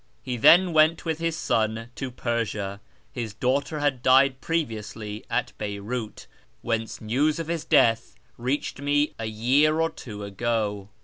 [0.23, 6.25] He then went with his son to Persia (his daughter had died previously at Beyrout),
[6.63, 10.89] whence news of his death reached me a year or two ago.